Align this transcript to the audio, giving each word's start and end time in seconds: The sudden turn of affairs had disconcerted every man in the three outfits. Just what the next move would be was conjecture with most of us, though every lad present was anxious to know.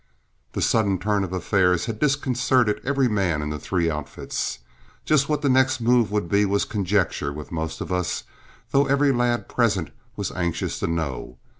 The 0.53 0.63
sudden 0.63 0.97
turn 0.97 1.23
of 1.23 1.31
affairs 1.31 1.85
had 1.85 1.99
disconcerted 1.99 2.81
every 2.83 3.07
man 3.07 3.43
in 3.43 3.51
the 3.51 3.59
three 3.59 3.87
outfits. 3.87 4.57
Just 5.05 5.29
what 5.29 5.43
the 5.43 5.47
next 5.47 5.79
move 5.79 6.09
would 6.11 6.27
be 6.27 6.43
was 6.43 6.65
conjecture 6.65 7.31
with 7.31 7.51
most 7.51 7.81
of 7.81 7.93
us, 7.93 8.23
though 8.71 8.87
every 8.87 9.11
lad 9.11 9.47
present 9.47 9.91
was 10.15 10.31
anxious 10.31 10.79
to 10.79 10.87
know. 10.87 11.37